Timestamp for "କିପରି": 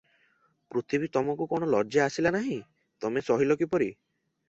3.65-3.95